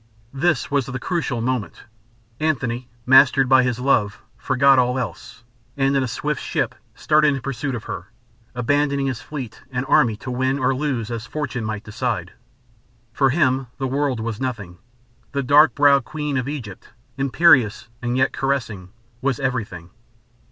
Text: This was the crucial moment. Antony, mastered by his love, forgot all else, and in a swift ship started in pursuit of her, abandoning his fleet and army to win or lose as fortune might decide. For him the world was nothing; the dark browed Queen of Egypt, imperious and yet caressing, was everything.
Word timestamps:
This 0.33 0.71
was 0.71 0.87
the 0.87 0.97
crucial 0.97 1.41
moment. 1.41 1.83
Antony, 2.39 2.89
mastered 3.05 3.47
by 3.47 3.61
his 3.61 3.77
love, 3.77 4.19
forgot 4.35 4.79
all 4.79 4.97
else, 4.97 5.43
and 5.77 5.95
in 5.95 6.01
a 6.01 6.07
swift 6.07 6.41
ship 6.41 6.73
started 6.95 7.35
in 7.35 7.41
pursuit 7.41 7.75
of 7.75 7.83
her, 7.83 8.07
abandoning 8.55 9.05
his 9.05 9.21
fleet 9.21 9.61
and 9.71 9.85
army 9.87 10.15
to 10.15 10.31
win 10.31 10.57
or 10.57 10.73
lose 10.73 11.11
as 11.11 11.27
fortune 11.27 11.63
might 11.63 11.83
decide. 11.83 12.31
For 13.13 13.29
him 13.29 13.67
the 13.77 13.85
world 13.87 14.19
was 14.19 14.41
nothing; 14.41 14.79
the 15.33 15.43
dark 15.43 15.75
browed 15.75 16.03
Queen 16.03 16.35
of 16.35 16.47
Egypt, 16.49 16.89
imperious 17.15 17.87
and 18.01 18.17
yet 18.17 18.31
caressing, 18.33 18.89
was 19.21 19.39
everything. 19.39 19.91